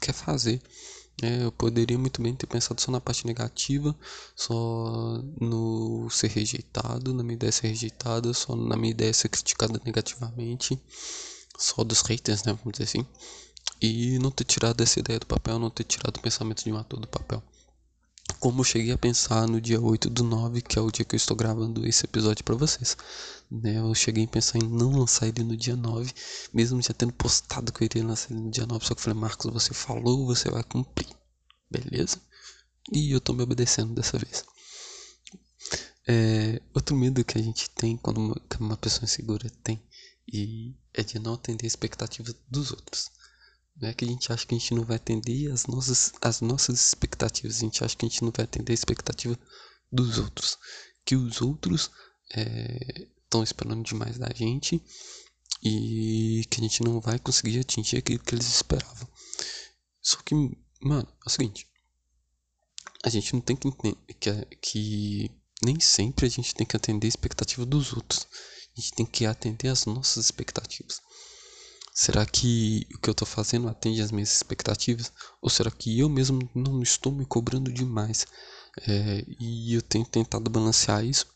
quer 0.01 0.13
fazer. 0.13 0.61
É, 1.21 1.43
eu 1.43 1.51
poderia 1.51 1.97
muito 1.97 2.21
bem 2.21 2.33
ter 2.33 2.47
pensado 2.47 2.79
só 2.79 2.91
na 2.91 3.01
parte 3.01 3.25
negativa, 3.25 3.93
só 4.35 5.21
no 5.39 6.09
ser 6.09 6.29
rejeitado, 6.29 7.13
na 7.13 7.23
minha 7.23 7.35
ideia 7.35 7.51
ser 7.51 7.67
rejeitada, 7.67 8.33
só 8.33 8.55
na 8.55 8.77
minha 8.77 8.91
ideia 8.91 9.13
ser 9.13 9.27
criticada 9.27 9.81
negativamente, 9.83 10.81
só 11.57 11.83
dos 11.83 12.01
haters, 12.03 12.43
né? 12.45 12.53
Vamos 12.53 12.71
dizer 12.71 12.85
assim. 12.85 13.05
E 13.81 14.19
não 14.19 14.29
ter 14.31 14.43
tirado 14.43 14.81
essa 14.81 14.99
ideia 14.99 15.19
do 15.19 15.25
papel, 15.25 15.57
não 15.57 15.69
ter 15.69 15.83
tirado 15.83 16.17
o 16.17 16.21
pensamento 16.21 16.63
de 16.63 16.71
um 16.71 16.77
ator 16.77 16.99
do 16.99 17.07
papel. 17.07 17.41
Como 18.39 18.61
eu 18.61 18.65
cheguei 18.65 18.91
a 18.91 18.97
pensar 18.97 19.47
no 19.47 19.59
dia 19.59 19.81
8 19.81 20.09
do 20.09 20.23
9, 20.23 20.61
que 20.61 20.77
é 20.77 20.81
o 20.81 20.91
dia 20.91 21.03
que 21.05 21.15
eu 21.15 21.17
estou 21.17 21.35
gravando 21.35 21.85
esse 21.87 22.05
episódio 22.05 22.43
para 22.43 22.55
vocês. 22.55 22.95
Né? 23.49 23.77
Eu 23.79 23.93
cheguei 23.95 24.25
a 24.25 24.27
pensar 24.27 24.59
em 24.59 24.67
não 24.67 24.91
lançar 24.91 25.27
ele 25.27 25.43
no 25.43 25.57
dia 25.57 25.75
9, 25.75 26.13
mesmo 26.53 26.81
já 26.81 26.93
tendo 26.93 27.13
postado 27.13 27.71
que 27.71 27.83
eu 27.83 27.85
iria 27.85 28.05
lançar 28.05 28.31
ele 28.31 28.41
no 28.41 28.51
dia 28.51 28.65
9. 28.65 28.85
Só 28.85 28.93
que 28.93 28.99
eu 28.99 29.03
falei, 29.03 29.19
Marcos, 29.19 29.51
você 29.51 29.73
falou, 29.73 30.25
você 30.25 30.49
vai 30.49 30.63
cumprir. 30.63 31.07
Beleza? 31.69 32.21
E 32.91 33.11
eu 33.11 33.21
tô 33.21 33.33
me 33.33 33.43
obedecendo 33.43 33.93
dessa 33.93 34.17
vez. 34.17 34.43
É, 36.07 36.61
outro 36.73 36.95
medo 36.95 37.23
que 37.23 37.37
a 37.37 37.41
gente 37.41 37.69
tem 37.69 37.95
quando 37.97 38.17
uma, 38.17 38.41
uma 38.59 38.77
pessoa 38.77 39.03
insegura 39.03 39.49
tem 39.63 39.79
e 40.31 40.75
é 40.93 41.03
de 41.03 41.19
não 41.19 41.35
atender 41.35 41.65
a 41.65 41.67
expectativas 41.67 42.35
dos 42.49 42.71
outros. 42.71 43.11
É 43.81 43.93
que 43.93 44.03
a 44.03 44.07
gente 44.07 44.31
acha 44.31 44.45
que 44.45 44.55
a 44.55 44.57
gente 44.57 44.73
não 44.73 44.83
vai 44.83 44.97
atender 44.97 45.51
as 45.51 45.65
nossas, 45.65 46.11
as 46.21 46.41
nossas 46.41 46.87
expectativas, 46.87 47.57
a 47.57 47.59
gente 47.61 47.83
acha 47.83 47.95
que 47.95 48.05
a 48.05 48.09
gente 48.09 48.23
não 48.23 48.31
vai 48.35 48.43
atender 48.43 48.73
a 48.73 48.75
expectativa 48.75 49.39
dos 49.91 50.17
outros. 50.17 50.57
Que 51.05 51.15
os 51.15 51.41
outros 51.41 51.89
estão 52.29 53.41
é, 53.41 53.43
esperando 53.43 53.83
demais 53.83 54.17
da 54.17 54.29
gente 54.35 54.83
e 55.63 56.45
que 56.49 56.59
a 56.59 56.63
gente 56.63 56.83
não 56.83 56.99
vai 56.99 57.19
conseguir 57.19 57.59
atingir 57.59 57.97
aquilo 57.97 58.19
que 58.19 58.35
eles 58.35 58.47
esperavam. 58.47 59.07
Só 60.01 60.17
que, 60.23 60.35
mano, 60.81 61.07
é 61.07 61.27
o 61.27 61.29
seguinte: 61.29 61.67
a 63.03 63.09
gente 63.09 63.33
não 63.33 63.41
tem 63.41 63.55
que 63.55 63.69
que, 64.19 64.45
que 64.61 65.31
nem 65.63 65.79
sempre 65.79 66.25
a 66.25 66.29
gente 66.29 66.53
tem 66.53 66.65
que 66.65 66.75
atender 66.75 67.07
a 67.07 67.09
expectativa 67.09 67.65
dos 67.65 67.93
outros. 67.93 68.27
A 68.77 68.81
gente 68.81 68.93
tem 68.93 69.05
que 69.05 69.25
atender 69.25 69.69
as 69.69 69.85
nossas 69.85 70.25
expectativas. 70.25 71.01
Será 72.01 72.25
que 72.25 72.87
o 72.95 72.99
que 72.99 73.09
eu 73.09 73.11
estou 73.11 73.27
fazendo 73.27 73.67
atende 73.67 74.01
às 74.01 74.09
minhas 74.09 74.33
expectativas? 74.33 75.11
Ou 75.41 75.49
será 75.49 75.69
que 75.69 75.99
eu 75.99 76.07
mesmo 76.07 76.49
não 76.55 76.81
estou 76.81 77.11
me 77.11 77.25
cobrando 77.25 77.69
demais? 77.73 78.25
É, 78.87 79.25
e 79.37 79.73
eu 79.73 79.81
tenho 79.81 80.05
tentado 80.05 80.49
balancear 80.49 81.03
isso. 81.03 81.27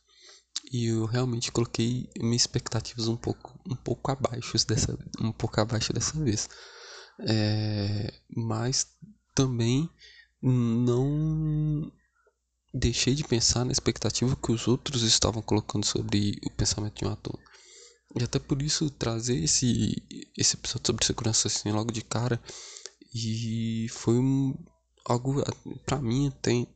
E 0.72 0.86
eu 0.86 1.03
realmente 1.03 1.51
coloquei 1.51 2.10
minhas 2.17 2.43
expectativas 2.43 3.10
um 3.10 3.17
pouco, 3.17 3.60
um 3.70 3.75
pouco 3.75 4.10
abaixo 4.10 4.55
dessa, 4.65 4.98
um 5.20 5.34
pouco 5.34 5.60
abaixo 5.60 5.91
dessa 5.91 6.17
vez. 6.17 6.50
É, 7.27 8.13
mas 8.34 8.88
também 9.36 9.89
não 10.41 11.91
deixei 12.74 13.15
de 13.15 13.25
pensar 13.25 13.65
na 13.65 13.74
expectativa 13.74 14.34
que 14.34 14.53
os 14.53 14.65
outros 14.65 15.03
estavam 15.03 15.41
colocando 15.41 15.86
sobre 15.86 16.39
o 16.46 16.50
pensamento 16.51 17.00
de 17.00 17.05
um 17.05 17.12
ator. 17.12 17.38
E 18.15 18.24
até 18.24 18.38
por 18.38 18.62
isso 18.62 18.91
trazer 18.91 19.43
esse, 19.43 20.03
esse 20.38 20.55
episódio 20.55 20.86
sobre 20.86 21.05
segurança 21.05 21.48
assim 21.48 21.72
logo 21.72 21.91
de 21.91 22.03
cara. 22.03 22.41
E 23.13 23.88
foi 23.89 24.15
um, 24.20 24.53
algo 25.05 25.43
para 25.86 26.00
mim 26.00 26.27
até 26.27 26.67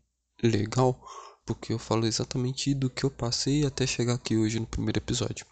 legal, 0.41 0.99
porque 1.45 1.73
eu 1.73 1.79
falo 1.79 2.05
exatamente 2.07 2.73
do 2.73 2.89
que 2.89 3.03
eu 3.03 3.11
passei 3.11 3.65
até 3.65 3.85
chegar 3.85 4.15
aqui 4.15 4.35
hoje 4.35 4.59
no 4.59 4.65
primeiro 4.65 4.97
episódio. 4.97 5.45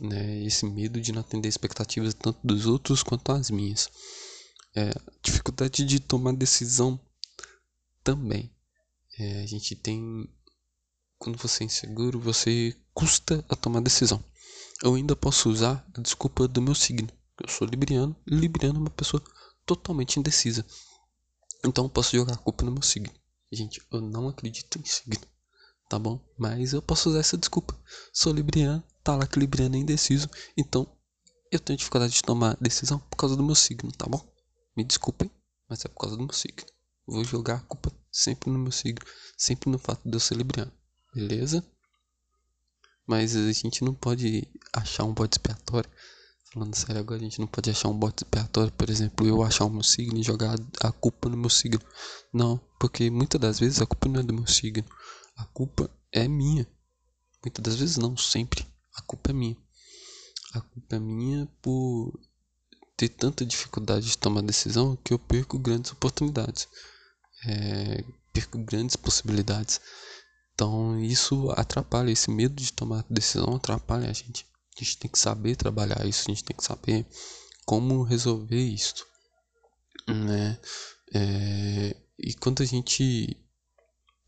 Né? 0.00 0.44
Esse 0.44 0.66
medo 0.66 1.00
de 1.00 1.12
não 1.12 1.22
atender 1.22 1.48
expectativas 1.48 2.12
tanto 2.12 2.38
dos 2.44 2.66
outros 2.66 3.02
quanto 3.02 3.32
as 3.32 3.50
minhas. 3.50 3.90
É, 4.74 4.90
dificuldade 5.22 5.82
de 5.86 5.98
tomar 5.98 6.34
decisão 6.34 7.00
também. 8.04 8.50
É, 9.18 9.42
a 9.42 9.46
gente 9.46 9.74
tem. 9.74 10.28
Quando 11.18 11.38
você 11.38 11.64
é 11.64 11.66
inseguro, 11.66 12.20
você 12.20 12.76
custa 12.92 13.42
a 13.48 13.56
tomar 13.56 13.80
decisão 13.80 14.22
eu 14.82 14.94
ainda 14.94 15.16
posso 15.16 15.48
usar 15.48 15.86
a 15.94 16.00
desculpa 16.00 16.46
do 16.46 16.60
meu 16.60 16.74
signo. 16.74 17.08
Eu 17.42 17.48
sou 17.48 17.66
libriano, 17.66 18.16
e 18.26 18.34
libriano 18.34 18.78
é 18.78 18.80
uma 18.80 18.90
pessoa 18.90 19.22
totalmente 19.64 20.18
indecisa. 20.18 20.64
Então 21.64 21.84
eu 21.84 21.90
posso 21.90 22.16
jogar 22.16 22.34
a 22.34 22.38
culpa 22.38 22.64
no 22.64 22.72
meu 22.72 22.82
signo. 22.82 23.12
Gente, 23.50 23.80
eu 23.92 24.00
não 24.00 24.28
acredito 24.28 24.78
em 24.78 24.84
signo, 24.84 25.26
tá 25.88 25.98
bom? 25.98 26.20
Mas 26.38 26.72
eu 26.72 26.82
posso 26.82 27.10
usar 27.10 27.20
essa 27.20 27.36
desculpa. 27.36 27.78
Sou 28.12 28.32
libriano, 28.32 28.82
tá 29.02 29.16
lá 29.16 29.26
que 29.26 29.38
libriano 29.38 29.76
é 29.76 29.78
indeciso, 29.78 30.28
então 30.56 30.86
eu 31.50 31.60
tenho 31.60 31.78
dificuldade 31.78 32.12
de 32.12 32.22
tomar 32.22 32.56
decisão 32.60 32.98
por 32.98 33.16
causa 33.16 33.36
do 33.36 33.42
meu 33.42 33.54
signo, 33.54 33.90
tá 33.92 34.06
bom? 34.06 34.20
Me 34.76 34.84
desculpem, 34.84 35.30
mas 35.68 35.84
é 35.84 35.88
por 35.88 36.00
causa 36.00 36.16
do 36.16 36.24
meu 36.24 36.34
signo. 36.34 36.66
Vou 37.06 37.22
jogar 37.24 37.56
a 37.56 37.60
culpa 37.60 37.92
sempre 38.10 38.50
no 38.50 38.58
meu 38.58 38.72
signo, 38.72 39.04
sempre 39.38 39.70
no 39.70 39.78
fato 39.78 40.08
de 40.08 40.14
eu 40.14 40.20
ser 40.20 40.36
libriano, 40.36 40.72
beleza? 41.14 41.64
Mas 43.06 43.36
a 43.36 43.52
gente 43.52 43.84
não 43.84 43.94
pode 43.94 44.48
achar 44.72 45.04
um 45.04 45.14
bode 45.14 45.34
expiatório. 45.34 45.88
Falando 46.52 46.74
sério 46.74 47.00
agora, 47.00 47.20
a 47.20 47.24
gente 47.24 47.38
não 47.38 47.46
pode 47.46 47.70
achar 47.70 47.88
um 47.88 47.98
bode 47.98 48.16
expiatório, 48.18 48.72
por 48.72 48.88
exemplo, 48.88 49.26
eu 49.26 49.42
achar 49.42 49.64
o 49.66 49.70
meu 49.70 49.82
signo 49.82 50.18
e 50.18 50.22
jogar 50.22 50.56
a 50.80 50.90
culpa 50.90 51.28
no 51.28 51.36
meu 51.36 51.50
signo. 51.50 51.80
Não, 52.32 52.58
porque 52.80 53.10
muitas 53.10 53.40
das 53.40 53.60
vezes 53.60 53.80
a 53.80 53.86
culpa 53.86 54.08
não 54.08 54.20
é 54.20 54.22
do 54.22 54.32
meu 54.32 54.46
signo. 54.46 54.84
A 55.36 55.44
culpa 55.44 55.90
é 56.12 56.26
minha. 56.26 56.66
Muitas 57.44 57.62
das 57.62 57.76
vezes 57.76 57.96
não, 57.98 58.16
sempre. 58.16 58.66
A 58.94 59.02
culpa 59.02 59.30
é 59.30 59.34
minha. 59.34 59.56
A 60.54 60.60
culpa 60.60 60.96
é 60.96 60.98
minha 60.98 61.46
por 61.60 62.18
ter 62.96 63.10
tanta 63.10 63.44
dificuldade 63.44 64.06
de 64.06 64.16
tomar 64.16 64.40
decisão 64.40 64.96
que 65.04 65.12
eu 65.12 65.18
perco 65.18 65.58
grandes 65.58 65.92
oportunidades. 65.92 66.66
É, 67.46 68.02
perco 68.32 68.58
grandes 68.58 68.96
possibilidades. 68.96 69.80
Então 70.56 70.98
isso 70.98 71.50
atrapalha, 71.50 72.10
esse 72.10 72.30
medo 72.30 72.54
de 72.54 72.72
tomar 72.72 73.04
decisão 73.10 73.56
atrapalha 73.56 74.08
a 74.08 74.12
gente. 74.12 74.46
A 74.74 74.82
gente 74.82 74.96
tem 74.96 75.10
que 75.10 75.18
saber 75.18 75.54
trabalhar 75.54 76.04
isso, 76.06 76.22
a 76.22 76.34
gente 76.34 76.44
tem 76.44 76.56
que 76.56 76.64
saber 76.64 77.06
como 77.66 78.02
resolver 78.02 78.62
isso, 78.62 79.04
né? 80.08 80.58
É, 81.14 81.96
e 82.18 82.32
quando 82.34 82.62
a 82.62 82.66
gente 82.66 83.36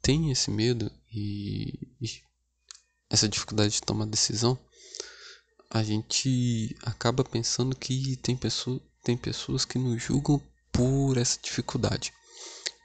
tem 0.03 0.31
esse 0.31 0.51
medo 0.51 0.93
e, 1.11 1.97
e 1.99 2.23
essa 3.09 3.29
dificuldade 3.29 3.75
de 3.75 3.83
tomar 3.83 4.05
decisão, 4.05 4.59
a 5.71 5.83
gente 5.83 6.77
acaba 6.83 7.25
pensando 7.25 7.75
que 7.75 8.17
tem, 8.17 8.37
pessoa, 8.37 8.81
tem 9.03 9.17
pessoas 9.17 9.65
que 9.65 9.79
nos 9.79 10.03
julgam 10.03 10.43
por 10.71 11.17
essa 11.17 11.39
dificuldade. 11.43 12.13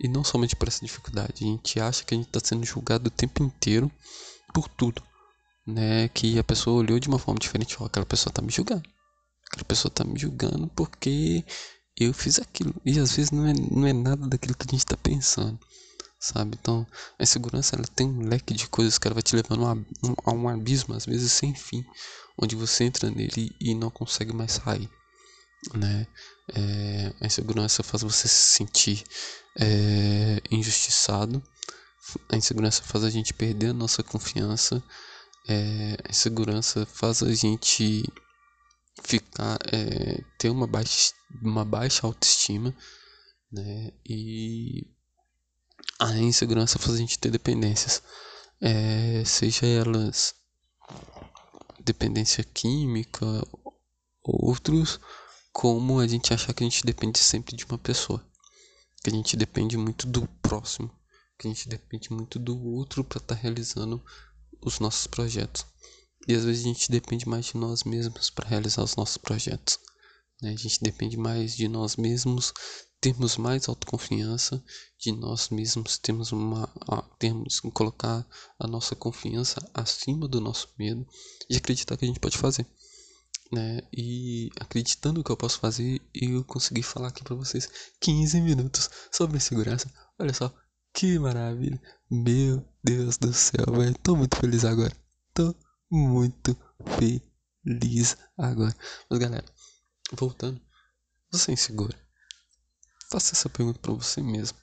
E 0.04 0.08
não 0.10 0.22
somente 0.22 0.54
por 0.54 0.68
essa 0.68 0.86
dificuldade, 0.86 1.46
a 1.46 1.48
gente 1.48 1.80
acha 1.80 2.04
que 2.04 2.14
a 2.14 2.18
gente 2.18 2.28
está 2.28 2.42
sendo 2.44 2.66
julgado 2.66 3.08
o 3.08 3.12
tempo 3.12 3.42
inteiro 3.42 3.90
por 4.54 4.68
tudo, 4.68 5.02
né? 5.66 6.10
Que 6.10 6.38
a 6.38 6.44
pessoa 6.44 6.82
olhou 6.82 7.00
de 7.00 7.08
uma 7.08 7.18
forma 7.18 7.40
diferente, 7.40 7.78
aquela 7.82 8.06
pessoa 8.06 8.30
está 8.30 8.42
me 8.42 8.52
julgando. 8.52 8.84
Aquela 9.48 9.64
pessoa 9.64 9.90
está 9.90 10.04
me 10.04 10.20
julgando 10.20 10.68
porque 10.76 11.46
eu 11.98 12.14
fiz 12.14 12.38
aquilo. 12.38 12.76
E 12.86 13.00
às 13.00 13.16
vezes 13.16 13.32
não 13.32 13.48
é, 13.48 13.54
não 13.54 13.88
é 13.88 13.94
nada 13.94 14.28
daquilo 14.28 14.56
que 14.56 14.66
a 14.68 14.72
gente 14.72 14.80
está 14.80 14.98
pensando, 14.98 15.58
sabe? 16.20 16.58
Então, 16.60 16.86
a 17.18 17.24
insegurança 17.24 17.76
ela 17.76 17.86
tem 17.86 18.08
um 18.08 18.28
leque 18.28 18.54
de 18.54 18.68
coisas 18.68 18.98
que 18.98 19.08
ela 19.08 19.14
vai 19.14 19.24
te 19.24 19.36
levando 19.36 19.66
a, 19.66 19.76
a 20.26 20.34
um 20.34 20.50
abismo, 20.50 20.96
às 20.96 21.06
vezes 21.06 21.32
sem 21.32 21.56
fim, 21.56 21.86
onde 22.38 22.56
você 22.58 22.84
entra 22.84 23.10
nele 23.10 23.56
e 23.62 23.74
não 23.74 23.90
consegue 23.90 24.34
mais 24.34 24.54
sair, 24.54 24.90
né? 25.74 26.08
É, 26.50 27.14
a 27.22 27.26
insegurança 27.26 27.84
faz 27.84 28.04
você 28.04 28.28
se 28.28 28.58
sentir 28.58 29.04
é, 29.60 30.42
injustiçado. 30.52 31.42
A 32.30 32.36
insegurança 32.36 32.84
faz 32.84 33.04
a 33.04 33.10
gente 33.10 33.34
perder 33.34 33.70
a 33.70 33.74
nossa 33.74 34.04
confiança. 34.04 34.84
É, 35.48 35.98
a 36.04 36.12
insegurança 36.12 36.86
faz 36.86 37.24
a 37.24 37.34
gente 37.34 38.04
ficar 39.04 39.58
é, 39.72 40.24
ter 40.38 40.50
uma 40.50 40.68
baixa, 40.68 41.14
uma 41.42 41.66
baixa 41.66 42.06
autoestima, 42.06 42.76
né? 43.52 43.92
E 44.08 44.88
a 46.00 46.12
insegurança 46.18 46.80
faz 46.80 46.96
a 46.96 46.98
gente 46.98 47.20
ter 47.20 47.32
dependências, 47.32 48.02
é, 48.62 49.24
seja 49.26 49.66
elas 49.66 50.36
dependência 51.80 52.44
química, 52.44 53.26
outros 54.24 55.00
como 55.54 56.00
a 56.00 56.08
gente 56.08 56.34
achar 56.34 56.52
que 56.52 56.64
a 56.64 56.68
gente 56.68 56.84
depende 56.84 57.20
sempre 57.20 57.56
de 57.56 57.64
uma 57.66 57.78
pessoa. 57.78 58.26
Que 59.04 59.12
a 59.12 59.14
gente 59.14 59.38
depende 59.38 59.78
muito 59.78 60.08
do 60.08 60.28
próximo. 60.42 60.92
Que 61.38 61.48
a 61.48 61.52
gente 61.52 61.70
depende 61.70 62.12
muito 62.12 62.40
do 62.40 62.60
outro 62.60 63.04
para 63.04 63.20
estar 63.20 63.36
tá 63.36 63.42
realizando 63.42 64.04
os 64.60 64.80
nossos 64.80 65.06
projetos. 65.06 65.64
E 66.28 66.34
às 66.34 66.44
vezes 66.44 66.66
a 66.66 66.68
gente 66.68 66.92
depende 66.92 67.28
mais 67.30 67.46
de 67.46 67.58
nós 67.58 67.84
mesmos 67.84 68.32
para 68.32 68.50
realizar 68.50 68.84
os 68.84 68.96
nossos 68.96 69.18
projetos. 69.18 69.78
Né? 70.42 70.54
A 70.54 70.58
gente 70.58 70.82
depende 70.82 71.18
mais 71.18 71.56
de 71.56 71.68
nós 71.68 71.98
mesmos, 71.98 72.52
termos 73.00 73.38
mais 73.38 73.70
autoconfiança, 73.70 74.64
de 74.98 75.12
nós 75.12 75.50
mesmos 75.50 76.00
termos 76.00 76.32
uma, 76.32 76.68
termos 77.20 77.60
colocar 77.60 78.26
a 78.58 78.66
nossa 78.66 78.96
confiança 78.96 79.60
acima 79.74 80.28
do 80.28 80.42
nosso 80.42 80.70
medo 80.80 81.06
e 81.50 81.58
acreditar 81.58 81.96
que 81.96 82.06
a 82.06 82.08
gente 82.08 82.20
pode 82.20 82.38
fazer 82.38 82.66
né? 83.52 83.82
E 83.92 84.50
acreditando 84.60 85.24
que 85.24 85.32
eu 85.32 85.38
posso 85.38 85.60
fazer, 85.60 86.02
eu 86.14 86.44
consegui 86.44 86.84
falar 86.84 87.10
aqui 87.10 87.24
para 87.24 87.36
vocês 87.36 87.70
15 88.00 88.42
minutos 88.42 88.90
sobre 89.12 89.40
segurança. 89.40 89.92
Olha 90.20 90.34
só, 90.34 90.54
que 90.94 91.18
maravilha! 91.20 91.82
Meu 92.10 92.64
Deus 92.84 93.18
do 93.18 93.34
céu, 93.34 93.66
velho. 93.72 93.98
Tô 94.00 94.16
muito 94.16 94.38
feliz 94.38 94.64
agora. 94.64 94.96
Tô 95.34 95.56
muito 95.92 96.56
feliz 97.00 98.18
agora. 98.38 98.76
Mas 99.10 99.20
galera, 99.20 99.46
voltando, 100.12 100.62
você 101.32 101.52
é 101.52 101.54
insegura? 101.56 101.98
Faça 103.12 103.34
essa 103.34 103.50
pergunta 103.50 103.80
para 103.80 103.94
você 103.94 104.22
mesmo. 104.22 104.58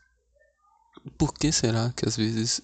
Por 1.19 1.35
que 1.35 1.51
será 1.51 1.93
que 1.93 2.07
às 2.07 2.17
vezes 2.17 2.63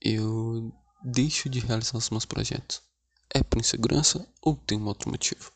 eu 0.00 0.72
deixo 1.04 1.48
de 1.48 1.60
realizar 1.60 1.98
os 1.98 2.10
meus 2.10 2.24
projetos? 2.24 2.82
É 3.32 3.42
por 3.42 3.60
insegurança 3.60 4.26
ou 4.42 4.56
tem 4.56 4.78
um 4.78 4.86
outro 4.86 5.10
motivo? 5.10 5.52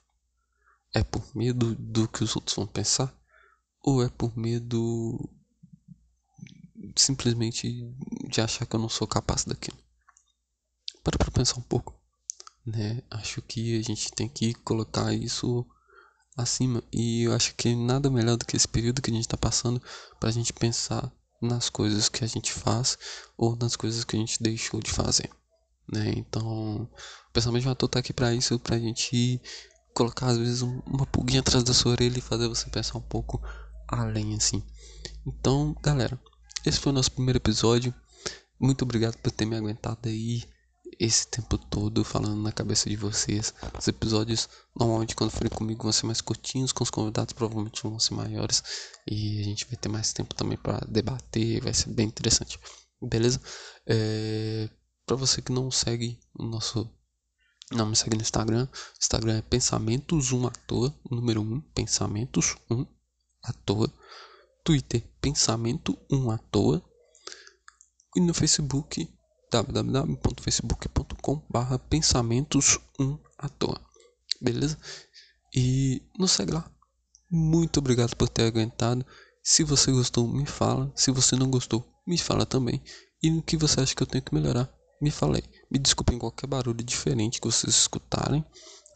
É 0.93 1.02
por 1.02 1.25
medo 1.37 1.75
do 1.75 2.07
que 2.07 2.23
os 2.23 2.37
outros 2.37 2.54
vão 2.54 2.66
pensar? 2.66 3.12
Ou 3.83 4.02
é 4.02 4.09
por 4.09 4.37
medo 4.38 5.28
simplesmente 6.97 7.93
de 8.28 8.40
achar 8.40 8.64
que 8.64 8.76
eu 8.76 8.81
não 8.81 8.88
sou 8.88 9.07
capaz 9.07 9.45
daquilo? 9.45 9.76
Para 11.02 11.19
pra 11.19 11.31
pensar 11.31 11.59
um 11.59 11.62
pouco, 11.62 11.95
né? 12.64 13.02
Acho 13.11 13.43
que 13.43 13.76
a 13.76 13.83
gente 13.83 14.12
tem 14.12 14.28
que 14.28 14.54
colocar 14.54 15.12
isso 15.12 15.66
acima 16.37 16.83
e 16.93 17.23
eu 17.23 17.35
acho 17.35 17.54
que 17.54 17.75
nada 17.75 18.11
melhor 18.11 18.37
do 18.37 18.45
que 18.45 18.57
esse 18.57 18.69
período 18.69 19.02
que 19.02 19.11
a 19.11 19.14
gente 19.14 19.25
está 19.25 19.37
passando 19.37 19.83
para 20.19 20.28
a 20.28 20.33
gente 20.33 20.52
pensar 20.52 21.12
nas 21.40 21.69
coisas 21.69 22.09
que 22.09 22.25
a 22.25 22.26
gente 22.26 22.52
faz 22.52 22.99
ou 23.37 23.57
nas 23.57 23.76
coisas 23.76 24.04
que 24.04 24.16
a 24.16 24.19
gente 24.19 24.43
deixou 24.43 24.81
de 24.81 24.90
fazer, 24.90 25.31
né? 25.91 26.12
Então, 26.17 26.83
o 26.83 27.33
pensamento 27.33 27.62
de 27.62 27.69
um 27.69 27.73
ator 27.73 27.88
tá 27.88 27.99
aqui 27.99 28.12
para 28.12 28.35
isso, 28.35 28.59
pra 28.59 28.79
gente 28.79 29.41
colocar 29.95 30.26
às 30.26 30.38
vezes 30.38 30.62
uma 30.62 31.07
pulguinha 31.07 31.41
atrás 31.41 31.62
da 31.62 31.73
sua 31.73 31.93
orelha 31.93 32.19
e 32.19 32.23
fazer 32.23 32.49
você 32.49 32.69
pensar 32.69 32.99
um 32.99 33.03
pouco 33.03 33.41
além 33.88 34.35
assim. 34.35 34.62
Então, 35.26 35.75
galera, 35.83 36.21
esse 36.67 36.79
foi 36.79 36.91
o 36.91 36.95
nosso 36.95 37.12
primeiro 37.12 37.38
episódio. 37.38 37.95
Muito 38.59 38.83
obrigado 38.83 39.17
por 39.19 39.31
ter 39.31 39.45
me 39.45 39.57
aguentado 39.57 40.09
aí 40.09 40.43
esse 40.99 41.26
tempo 41.26 41.59
todo 41.59 42.05
falando 42.05 42.41
na 42.41 42.53
cabeça 42.53 42.88
de 42.88 42.97
vocês. 42.97 43.53
Os 43.79 43.88
episódios, 43.88 44.49
normalmente, 44.75 45.14
quando 45.14 45.31
forem 45.31 45.50
comigo, 45.50 45.83
vão 45.83 45.93
ser 45.93 46.07
mais 46.07 46.21
curtinhos, 46.21 46.73
com 46.73 46.85
os 46.85 46.91
convidados, 46.91 47.33
provavelmente 47.33 47.83
vão 47.83 47.99
ser 47.99 48.14
maiores. 48.14 48.62
E 49.07 49.41
a 49.41 49.45
gente 49.45 49.67
vai 49.67 49.76
ter 49.76 49.88
mais 49.88 50.12
tempo 50.12 50.35
também 50.35 50.57
para 50.57 50.79
debater, 50.88 51.62
vai 51.62 51.75
ser 51.75 51.91
bem 51.91 52.07
interessante. 52.07 52.59
Beleza? 53.03 53.41
É... 53.87 54.69
Para 55.06 55.16
você 55.16 55.42
que 55.42 55.52
não 55.52 55.70
segue 55.70 56.18
o 56.34 56.44
nosso. 56.44 56.90
Não 57.70 57.87
me 57.87 57.96
segue 57.96 58.16
no 58.16 58.23
Instagram. 58.23 58.68
Instagram 59.00 59.38
é 59.38 59.42
Pensamentos 59.42 60.32
1 60.32 60.46
à 60.46 60.50
toa. 60.50 60.94
Número 61.11 61.40
1, 61.42 61.61
Pensamentos 61.75 62.56
1 62.70 62.87
à 63.42 63.52
toa. 63.52 63.92
Twitter, 64.64 65.02
Pensamento 65.20 65.99
1 66.11 66.30
à 66.30 66.38
toa. 66.38 66.82
E 68.16 68.20
no 68.20 68.32
Facebook, 68.32 69.08
www.facebook.com 69.50 71.42
barra 71.50 71.78
pensamentos 71.78 72.78
1 72.99 73.18
à 73.38 73.49
toa. 73.49 73.80
Beleza? 74.40 74.78
E 75.54 76.02
nos 76.18 76.32
segue 76.32 76.52
lá. 76.52 76.70
Muito 77.30 77.78
obrigado 77.78 78.16
por 78.16 78.28
ter 78.28 78.46
aguentado. 78.46 79.04
Se 79.42 79.62
você 79.62 79.92
gostou, 79.92 80.26
me 80.26 80.46
fala. 80.46 80.92
Se 80.96 81.11
você 81.11 81.37
não 81.37 81.50
gostou, 81.50 81.84
me 82.06 82.16
fala 82.16 82.46
também. 82.46 82.82
E 83.23 83.30
no 83.30 83.42
que 83.42 83.56
você 83.56 83.80
acha 83.80 83.94
que 83.94 84.02
eu 84.02 84.06
tenho 84.06 84.25
que 84.25 84.34
melhorar, 84.34 84.73
me 85.04 85.11
fala 85.11 85.37
aí. 85.37 85.42
Me 85.70 85.78
desculpem 85.78 86.18
qualquer 86.18 86.46
barulho 86.46 86.82
diferente 86.82 87.40
que 87.40 87.46
vocês 87.46 87.75
escutarem. 87.75 88.44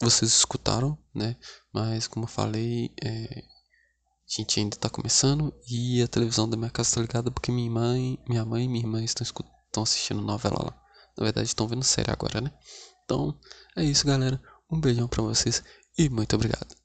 Vocês 0.01 0.31
escutaram, 0.31 0.97
né? 1.13 1.37
Mas 1.71 2.07
como 2.07 2.25
eu 2.25 2.29
falei, 2.29 2.91
é... 3.01 3.43
a 3.43 4.41
gente 4.41 4.59
ainda 4.59 4.75
tá 4.75 4.89
começando 4.89 5.53
e 5.69 6.01
a 6.01 6.07
televisão 6.07 6.49
da 6.49 6.57
minha 6.57 6.71
casa 6.71 6.95
tá 6.95 7.01
ligada 7.01 7.29
porque 7.29 7.51
minha 7.51 7.69
mãe, 7.69 8.17
minha 8.27 8.43
mãe 8.43 8.65
e 8.65 8.67
minha 8.67 8.83
irmã 8.83 9.03
estão 9.03 9.23
estão 9.23 9.83
assistindo 9.83 10.21
novela 10.21 10.57
lá. 10.65 10.81
Na 11.15 11.23
verdade, 11.25 11.47
estão 11.47 11.67
vendo 11.67 11.83
série 11.83 12.11
agora, 12.11 12.41
né? 12.41 12.51
Então, 13.05 13.37
é 13.75 13.83
isso, 13.83 14.05
galera. 14.07 14.41
Um 14.71 14.79
beijão 14.79 15.07
pra 15.07 15.21
vocês 15.21 15.63
e 15.97 16.09
muito 16.09 16.35
obrigado. 16.35 16.78